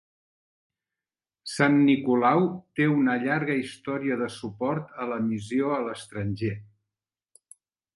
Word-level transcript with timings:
Sant 1.55 1.77
Nicolau 1.91 2.49
té 2.81 2.89
una 2.95 3.19
llarga 3.27 3.61
història 3.61 4.21
de 4.25 4.33
suport 4.41 4.99
a 5.05 5.09
la 5.15 5.23
missió 5.31 5.75
a 5.79 5.83
l'estranger. 5.89 6.55